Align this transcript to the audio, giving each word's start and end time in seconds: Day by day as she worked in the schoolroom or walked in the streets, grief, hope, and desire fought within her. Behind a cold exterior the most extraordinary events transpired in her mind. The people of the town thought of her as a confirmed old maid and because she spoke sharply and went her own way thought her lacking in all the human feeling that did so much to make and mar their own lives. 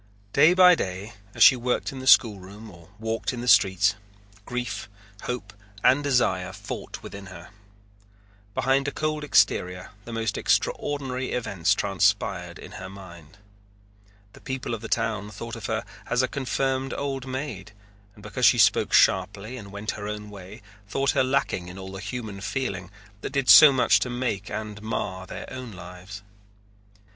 Day 0.33 0.55
by 0.55 0.73
day 0.73 1.13
as 1.35 1.43
she 1.43 1.55
worked 1.55 1.91
in 1.91 1.99
the 1.99 2.07
schoolroom 2.07 2.71
or 2.71 2.89
walked 2.97 3.33
in 3.33 3.41
the 3.41 3.47
streets, 3.47 3.93
grief, 4.47 4.89
hope, 5.25 5.53
and 5.83 6.03
desire 6.03 6.51
fought 6.53 7.03
within 7.03 7.27
her. 7.27 7.49
Behind 8.55 8.87
a 8.87 8.91
cold 8.91 9.23
exterior 9.23 9.91
the 10.05 10.11
most 10.11 10.39
extraordinary 10.39 11.33
events 11.33 11.75
transpired 11.75 12.57
in 12.57 12.71
her 12.81 12.89
mind. 12.89 13.37
The 14.33 14.41
people 14.41 14.73
of 14.73 14.81
the 14.81 14.87
town 14.87 15.29
thought 15.29 15.55
of 15.55 15.67
her 15.67 15.85
as 16.07 16.23
a 16.23 16.27
confirmed 16.27 16.95
old 16.95 17.27
maid 17.27 17.71
and 18.15 18.23
because 18.23 18.47
she 18.47 18.57
spoke 18.57 18.93
sharply 18.93 19.55
and 19.55 19.71
went 19.71 19.91
her 19.91 20.07
own 20.07 20.31
way 20.31 20.63
thought 20.87 21.11
her 21.11 21.23
lacking 21.23 21.67
in 21.67 21.77
all 21.77 21.91
the 21.91 21.99
human 21.99 22.41
feeling 22.41 22.89
that 23.21 23.33
did 23.33 23.49
so 23.51 23.71
much 23.71 23.99
to 23.99 24.09
make 24.09 24.49
and 24.49 24.81
mar 24.81 25.27
their 25.27 25.47
own 25.53 25.73
lives. 25.73 26.23